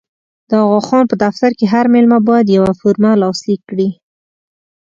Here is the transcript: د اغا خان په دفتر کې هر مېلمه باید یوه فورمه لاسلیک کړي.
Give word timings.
د 0.49 0.51
اغا 0.63 0.81
خان 0.87 1.03
په 1.11 1.15
دفتر 1.23 1.51
کې 1.57 1.65
هر 1.73 1.85
مېلمه 1.93 2.19
باید 2.29 2.55
یوه 2.57 2.71
فورمه 2.79 3.11
لاسلیک 3.21 3.61
کړي. 3.69 3.89